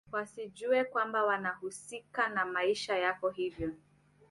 wasijue 0.11 0.83
kwamba 0.83 1.23
wanahusika 1.23 2.29
na 2.29 2.45
maisha 2.45 2.97
yako 2.97 3.29
hivyo 3.29 3.71